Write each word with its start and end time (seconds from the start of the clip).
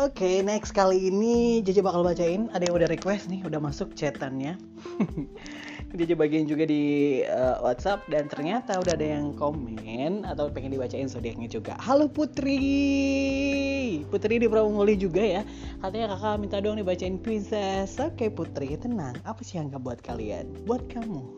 Oke, 0.00 0.40
next 0.40 0.72
kali 0.72 1.12
ini 1.12 1.60
Jaja 1.60 1.84
bakal 1.84 2.00
bacain. 2.00 2.48
Ada 2.56 2.72
yang 2.72 2.80
udah 2.80 2.88
request 2.88 3.28
nih, 3.28 3.44
udah 3.44 3.60
masuk 3.60 3.92
chatannya. 3.92 4.56
Jaja 6.00 6.16
bagian 6.16 6.48
juga 6.48 6.64
di 6.64 7.20
uh, 7.28 7.60
WhatsApp 7.60 8.08
dan 8.08 8.24
ternyata 8.24 8.80
udah 8.80 8.96
ada 8.96 9.04
yang 9.04 9.36
komen 9.36 10.24
atau 10.24 10.48
pengen 10.48 10.72
dibacain 10.72 11.04
zodiaknya 11.04 11.52
juga. 11.52 11.76
Halo 11.84 12.08
Putri, 12.08 14.00
Putri 14.08 14.40
di 14.40 14.48
Pramuli 14.48 14.96
juga 14.96 15.20
ya. 15.20 15.42
Katanya 15.84 16.16
kakak 16.16 16.48
minta 16.48 16.64
dong 16.64 16.80
dibacain 16.80 17.20
Princess. 17.20 18.00
Oke 18.00 18.32
Putri, 18.32 18.80
tenang. 18.80 19.20
Apa 19.28 19.44
sih 19.44 19.60
yang 19.60 19.68
gak 19.68 19.84
buat 19.84 20.00
kalian? 20.00 20.48
Buat 20.64 20.88
kamu. 20.88 21.28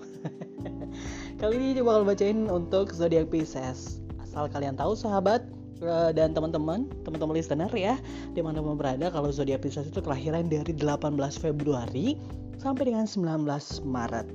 kali 1.42 1.54
ini 1.58 1.74
Jaja 1.74 1.82
bakal 1.82 2.06
bacain 2.06 2.46
untuk 2.46 2.94
zodiak 2.94 3.26
Pisces. 3.26 3.98
Asal 4.22 4.46
kalian 4.46 4.78
tahu 4.78 4.94
sahabat, 4.94 5.42
Eh, 5.82 6.10
dan 6.14 6.30
teman-teman, 6.30 6.86
teman-teman 7.02 7.34
listener 7.34 7.70
ya, 7.74 7.98
di 8.36 8.40
mana 8.44 8.62
pun 8.62 8.78
berada, 8.78 9.10
kalau 9.10 9.34
zodiak 9.34 9.66
Pisces 9.66 9.90
itu 9.90 9.98
kelahiran 9.98 10.46
dari 10.46 10.70
18 10.70 11.34
Februari 11.40 12.14
sampai 12.62 12.94
dengan 12.94 13.08
19 13.10 13.82
Maret. 13.82 14.26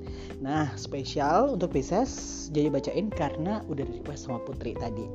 Nah, 0.44 0.68
spesial 0.76 1.56
untuk 1.56 1.72
Pisces, 1.72 2.52
jadi 2.52 2.68
bacain 2.68 3.08
karena 3.08 3.64
udah 3.64 3.80
di 3.80 3.96
request 3.96 4.28
sama 4.28 4.44
Putri 4.44 4.76
tadi. 4.76 5.08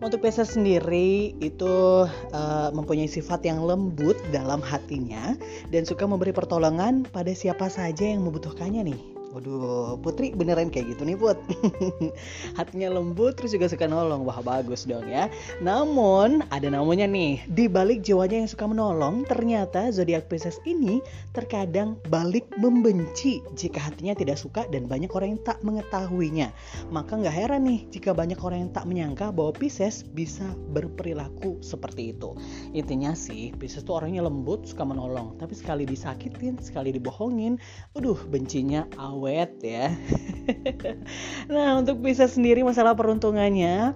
Untuk 0.00 0.24
Pisces 0.24 0.56
sendiri 0.56 1.36
itu 1.44 2.06
uh, 2.08 2.70
mempunyai 2.72 3.10
sifat 3.10 3.44
yang 3.44 3.60
lembut 3.60 4.16
dalam 4.32 4.64
hatinya 4.64 5.36
dan 5.68 5.84
suka 5.84 6.08
memberi 6.08 6.32
pertolongan 6.32 7.04
pada 7.04 7.34
siapa 7.36 7.68
saja 7.68 8.08
yang 8.08 8.24
membutuhkannya 8.24 8.94
nih. 8.94 9.19
Waduh, 9.30 9.94
Putri 10.02 10.34
beneran 10.34 10.74
kayak 10.74 10.90
gitu 10.90 11.06
nih 11.06 11.14
Put. 11.14 11.38
Hatinya 12.58 12.98
lembut 12.98 13.38
terus 13.38 13.54
juga 13.54 13.70
suka 13.70 13.86
nolong. 13.86 14.26
Wah 14.26 14.42
bagus 14.42 14.90
dong 14.90 15.06
ya. 15.06 15.30
Namun 15.62 16.42
ada 16.50 16.66
namanya 16.66 17.06
nih. 17.06 17.46
Di 17.46 17.70
balik 17.70 18.02
jiwanya 18.02 18.42
yang 18.42 18.50
suka 18.50 18.66
menolong 18.66 19.22
Ternyata 19.30 19.94
zodiak 19.94 20.26
Pisces 20.26 20.58
ini 20.66 20.98
terkadang 21.30 21.94
balik 22.10 22.50
membenci 22.58 23.38
Jika 23.54 23.78
hatinya 23.78 24.18
tidak 24.18 24.34
suka 24.34 24.66
dan 24.66 24.90
banyak 24.90 25.14
orang 25.14 25.38
yang 25.38 25.42
tak 25.46 25.62
mengetahuinya. 25.62 26.50
Maka 26.90 27.22
nggak 27.22 27.34
heran 27.46 27.70
nih 27.70 27.86
jika 27.94 28.10
banyak 28.10 28.38
orang 28.42 28.66
yang 28.66 28.72
tak 28.74 28.90
menyangka 28.90 29.30
bahwa 29.30 29.54
Pisces 29.54 30.02
bisa 30.02 30.58
berperilaku 30.74 31.62
seperti 31.62 32.18
itu. 32.18 32.34
Intinya 32.74 33.14
sih 33.14 33.54
Pisces 33.54 33.86
tuh 33.86 34.02
orangnya 34.02 34.26
lembut 34.26 34.66
suka 34.66 34.82
menolong. 34.82 35.38
Tapi 35.38 35.54
sekali 35.54 35.86
disakitin, 35.86 36.58
sekali 36.58 36.90
dibohongin 36.90 37.62
Aduh 37.94 38.18
bencinya 38.26 38.90
awal 38.98 39.19
awet 39.20 39.52
ya. 39.60 39.92
nah 41.52 41.76
untuk 41.76 42.00
bisa 42.00 42.24
sendiri 42.24 42.64
masalah 42.64 42.96
peruntungannya 42.96 43.92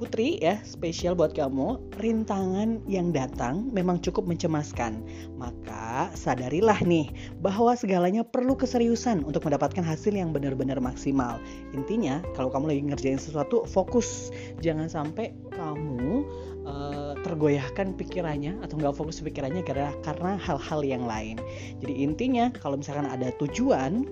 Putri 0.00 0.40
ya, 0.40 0.56
spesial 0.64 1.12
buat 1.12 1.36
kamu, 1.36 1.92
rintangan 2.00 2.80
yang 2.88 3.12
datang 3.12 3.68
memang 3.68 4.00
cukup 4.00 4.24
mencemaskan. 4.24 5.04
Maka 5.36 6.08
sadarilah 6.16 6.80
nih 6.88 7.12
bahwa 7.44 7.76
segalanya 7.76 8.24
perlu 8.24 8.56
keseriusan 8.56 9.28
untuk 9.28 9.44
mendapatkan 9.44 9.84
hasil 9.84 10.16
yang 10.16 10.32
benar-benar 10.32 10.80
maksimal. 10.80 11.36
Intinya, 11.76 12.24
kalau 12.32 12.48
kamu 12.48 12.72
lagi 12.72 12.82
ngerjain 12.88 13.20
sesuatu, 13.20 13.68
fokus. 13.68 14.32
Jangan 14.64 14.88
sampai 14.88 15.36
kamu 15.52 16.24
uh, 16.64 17.12
tergoyahkan 17.20 17.92
pikirannya 17.92 18.56
atau 18.64 18.80
nggak 18.80 18.96
fokus 18.96 19.20
pikirannya 19.20 19.60
karena 19.68 19.92
karena 20.00 20.40
hal-hal 20.40 20.80
yang 20.80 21.04
lain. 21.04 21.36
Jadi 21.84 22.00
intinya, 22.00 22.48
kalau 22.56 22.80
misalkan 22.80 23.04
ada 23.04 23.36
tujuan, 23.36 24.08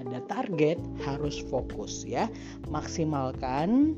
ada 0.00 0.18
target 0.26 0.80
harus 1.04 1.44
fokus 1.48 2.08
ya 2.08 2.26
maksimalkan 2.72 3.96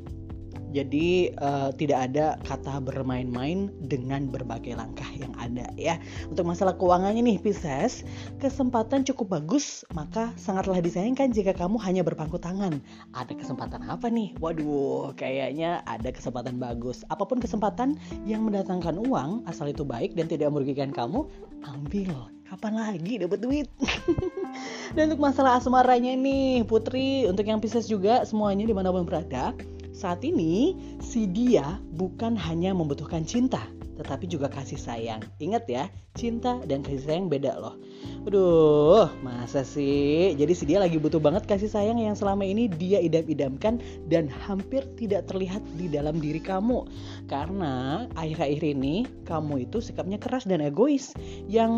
jadi 0.72 1.36
uh, 1.36 1.70
tidak 1.76 2.10
ada 2.10 2.40
kata 2.48 2.80
bermain-main 2.80 3.68
dengan 3.84 4.32
berbagai 4.32 4.72
langkah 4.72 5.06
yang 5.12 5.30
ada 5.36 5.68
ya. 5.76 6.00
Untuk 6.32 6.48
masalah 6.48 6.80
keuangannya 6.80 7.20
nih 7.20 7.38
Pisces, 7.38 8.08
kesempatan 8.40 9.04
cukup 9.04 9.36
bagus, 9.38 9.84
maka 9.92 10.32
sangatlah 10.40 10.80
disayangkan 10.80 11.30
jika 11.30 11.52
kamu 11.52 11.76
hanya 11.84 12.00
berpangku 12.00 12.40
tangan. 12.40 12.80
Ada 13.12 13.36
kesempatan 13.36 13.84
apa 13.84 14.08
nih? 14.08 14.32
Waduh, 14.40 15.12
kayaknya 15.12 15.84
ada 15.84 16.08
kesempatan 16.08 16.56
bagus. 16.56 17.04
Apa 17.12 17.28
pun 17.28 17.36
kesempatan 17.36 18.00
yang 18.24 18.48
mendatangkan 18.48 18.96
uang, 18.96 19.44
asal 19.44 19.68
itu 19.68 19.84
baik 19.84 20.16
dan 20.16 20.26
tidak 20.26 20.48
merugikan 20.56 20.88
kamu, 20.88 21.28
ambil 21.68 22.32
kapan 22.52 22.76
lagi 22.76 23.16
dapat 23.16 23.40
duit 23.40 23.64
dan 24.94 25.08
untuk 25.08 25.24
masalah 25.24 25.56
asmaranya 25.56 26.12
nih 26.12 26.68
Putri 26.68 27.24
untuk 27.24 27.48
yang 27.48 27.64
Pisces 27.64 27.88
juga 27.88 28.28
semuanya 28.28 28.68
di 28.68 28.76
mana 28.76 28.92
pun 28.92 29.08
berada 29.08 29.56
saat 29.96 30.20
ini 30.20 30.76
si 31.00 31.24
dia 31.24 31.80
bukan 31.96 32.36
hanya 32.36 32.76
membutuhkan 32.76 33.24
cinta 33.24 33.64
tetapi 33.92 34.24
juga 34.26 34.48
kasih 34.48 34.80
sayang. 34.80 35.22
Ingat 35.38 35.64
ya, 35.68 35.84
cinta 36.16 36.58
dan 36.66 36.82
kasih 36.82 37.06
sayang 37.06 37.26
beda 37.30 37.54
loh. 37.60 37.78
Aduh, 38.22 39.10
masa 39.18 39.66
sih? 39.66 40.30
Jadi 40.38 40.52
si 40.54 40.62
dia 40.62 40.78
lagi 40.78 40.94
butuh 40.94 41.18
banget 41.18 41.42
kasih 41.42 41.66
sayang 41.66 41.98
yang 41.98 42.14
selama 42.14 42.46
ini 42.46 42.70
dia 42.70 43.02
idam-idamkan 43.02 43.82
dan 44.06 44.30
hampir 44.30 44.86
tidak 44.94 45.26
terlihat 45.26 45.58
di 45.74 45.90
dalam 45.90 46.22
diri 46.22 46.38
kamu. 46.38 46.86
Karena 47.26 48.06
akhir-akhir 48.14 48.62
ini 48.62 49.10
kamu 49.26 49.66
itu 49.66 49.82
sikapnya 49.82 50.22
keras 50.22 50.46
dan 50.46 50.62
egois 50.62 51.10
yang 51.50 51.74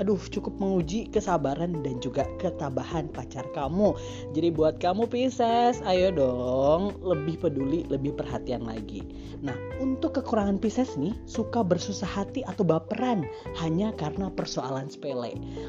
aduh 0.00 0.18
cukup 0.32 0.56
menguji 0.56 1.12
kesabaran 1.12 1.84
dan 1.84 2.00
juga 2.00 2.24
ketabahan 2.40 3.12
pacar 3.12 3.44
kamu. 3.52 3.92
Jadi 4.32 4.48
buat 4.56 4.80
kamu 4.80 5.04
Pisces, 5.12 5.84
ayo 5.84 6.08
dong 6.08 6.96
lebih 7.04 7.36
peduli, 7.36 7.84
lebih 7.92 8.16
perhatian 8.16 8.64
lagi. 8.64 9.04
Nah, 9.44 9.54
untuk 9.84 10.16
kekurangan 10.16 10.56
Pisces 10.56 10.96
nih 10.96 11.14
suka 11.28 11.60
bersusah 11.60 12.08
hati 12.08 12.40
atau 12.48 12.64
baperan 12.64 13.28
hanya 13.60 13.92
karena 13.94 14.32
persoalan 14.32 14.88
sepele. 14.90 15.21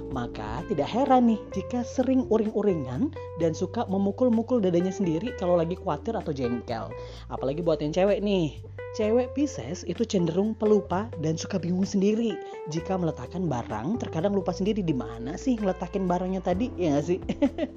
Maka 0.09 0.65
tidak 0.65 0.89
heran 0.89 1.29
nih 1.29 1.41
jika 1.53 1.85
sering 1.85 2.25
uring-uringan 2.33 3.13
dan 3.37 3.51
suka 3.53 3.85
memukul-mukul 3.85 4.57
dadanya 4.57 4.89
sendiri 4.89 5.35
kalau 5.37 5.53
lagi 5.53 5.77
khawatir 5.77 6.17
atau 6.17 6.33
jengkel. 6.33 6.89
Apalagi 7.29 7.61
buat 7.61 7.77
yang 7.77 7.93
cewek 7.93 8.25
nih. 8.25 8.57
Cewek 8.93 9.33
Pisces 9.33 9.81
itu 9.89 10.05
cenderung 10.05 10.53
pelupa 10.53 11.09
dan 11.17 11.33
suka 11.33 11.57
bingung 11.57 11.81
sendiri. 11.81 12.37
Jika 12.69 12.93
meletakkan 12.93 13.49
barang, 13.49 13.97
terkadang 13.97 14.37
lupa 14.37 14.53
sendiri 14.53 14.85
di 14.85 14.93
mana 14.93 15.33
sih 15.33 15.57
ngeletakin 15.57 16.05
barangnya 16.05 16.45
tadi, 16.45 16.69
ya 16.77 17.01
gak 17.01 17.05
sih? 17.09 17.17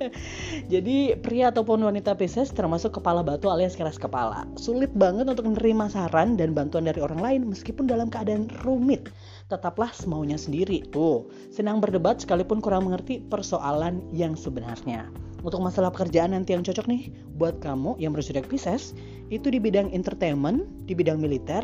Jadi 0.72 1.16
pria 1.24 1.48
ataupun 1.48 1.88
wanita 1.88 2.20
Pisces 2.20 2.52
termasuk 2.52 3.00
kepala 3.00 3.24
batu 3.24 3.48
alias 3.48 3.80
keras 3.80 3.96
kepala. 3.96 4.44
Sulit 4.60 4.92
banget 4.92 5.24
untuk 5.24 5.48
menerima 5.48 5.88
saran 5.88 6.36
dan 6.36 6.52
bantuan 6.52 6.84
dari 6.84 7.00
orang 7.00 7.24
lain 7.24 7.40
meskipun 7.48 7.88
dalam 7.88 8.12
keadaan 8.12 8.52
rumit. 8.60 9.08
Tetaplah 9.46 9.94
semaunya 9.94 10.34
sendiri. 10.34 10.82
Tuh, 10.90 11.30
senang 11.54 11.78
berdebat 11.78 12.18
sekalipun 12.18 12.58
kurang 12.58 12.90
mengerti 12.90 13.22
persoalan 13.22 14.02
yang 14.10 14.34
sebenarnya 14.34 15.06
untuk 15.46 15.62
masalah 15.62 15.94
pekerjaan 15.94 16.34
nanti 16.34 16.58
yang 16.58 16.66
cocok 16.66 16.90
nih 16.90 17.06
buat 17.38 17.62
kamu 17.62 17.94
yang 18.02 18.10
berzodiak 18.10 18.50
Pisces 18.50 18.98
itu 19.30 19.46
di 19.46 19.62
bidang 19.62 19.94
entertainment, 19.94 20.66
di 20.90 20.94
bidang 20.94 21.22
militer, 21.22 21.62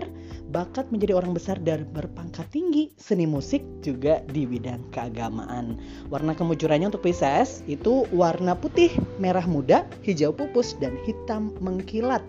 bakat 0.54 0.87
menjadi 0.94 1.19
orang 1.19 1.34
besar 1.34 1.59
dan 1.62 1.87
berpangkat 1.91 2.47
tinggi, 2.54 2.94
seni 2.94 3.26
musik 3.26 3.62
juga 3.82 4.22
di 4.31 4.47
bidang 4.47 4.82
keagamaan. 4.94 5.78
Warna 6.10 6.34
kemujurannya 6.38 6.94
untuk 6.94 7.03
Pisces 7.06 7.66
itu 7.66 8.06
warna 8.14 8.54
putih, 8.54 8.94
merah 9.19 9.47
muda, 9.47 9.82
hijau 10.06 10.31
pupus 10.31 10.78
dan 10.78 10.94
hitam 11.03 11.50
mengkilat. 11.59 12.22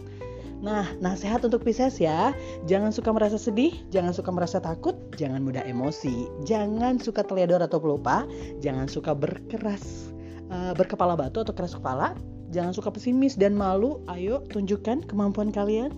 Nah, 0.64 0.88
nasihat 1.04 1.44
untuk 1.44 1.68
Pisces 1.68 2.00
ya, 2.00 2.32
jangan 2.72 2.96
suka 2.96 3.12
merasa 3.12 3.36
sedih, 3.36 3.76
jangan 3.92 4.16
suka 4.16 4.32
merasa 4.32 4.64
takut, 4.64 4.96
jangan 5.20 5.44
mudah 5.44 5.60
emosi, 5.68 6.32
jangan 6.48 7.04
suka 7.04 7.20
teledor 7.20 7.60
atau 7.60 7.84
pelupa, 7.84 8.24
jangan 8.64 8.88
suka 8.88 9.12
berkeras 9.12 10.16
uh, 10.48 10.72
berkepala 10.72 11.20
batu 11.20 11.44
atau 11.44 11.52
keras 11.52 11.76
kepala 11.76 12.16
jangan 12.54 12.72
suka 12.72 12.94
pesimis 12.94 13.34
dan 13.34 13.58
malu 13.58 14.00
ayo 14.14 14.46
tunjukkan 14.54 15.10
kemampuan 15.10 15.50
kalian. 15.50 15.90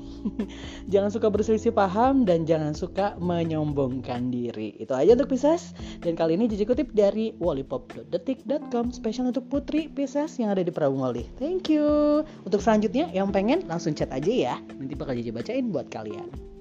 Jangan 0.93 1.11
suka 1.11 1.27
berselisih 1.27 1.75
paham 1.75 2.23
dan 2.23 2.47
jangan 2.47 2.71
suka 2.71 3.19
menyombongkan 3.19 4.31
diri. 4.31 4.71
Itu 4.79 4.95
aja 4.95 5.17
untuk 5.19 5.35
Pisces. 5.35 5.75
Dan 5.99 6.15
kali 6.15 6.39
ini 6.39 6.47
Jiji 6.47 6.63
kutip 6.63 6.95
dari 6.95 7.35
wallipop.detik.com 7.37 8.95
spesial 8.95 9.29
untuk 9.29 9.51
Putri 9.51 9.91
Pisces 9.91 10.39
yang 10.39 10.55
ada 10.55 10.63
di 10.63 10.71
Prabu 10.71 10.95
Mali 10.95 11.27
thank 11.35 11.67
you. 11.67 12.23
Untuk 12.47 12.63
selanjutnya 12.63 13.11
yang 13.11 13.33
pengen 13.35 13.67
langsung 13.67 13.91
chat 13.91 14.07
aja 14.15 14.31
ya. 14.31 14.55
Nanti 14.79 14.95
bakal 14.95 15.19
Jiji 15.19 15.35
bacain 15.35 15.73
buat 15.73 15.91
kalian 15.91 16.54